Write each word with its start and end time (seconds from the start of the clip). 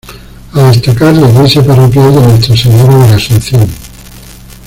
A 0.55 0.71
destacar 0.71 1.15
la 1.15 1.29
iglesia 1.29 1.63
parroquial 1.63 2.11
de 2.15 2.21
Nuestra 2.21 2.57
Señora 2.57 2.97
de 2.97 3.07
la 3.09 3.15
Asunción. 3.17 3.67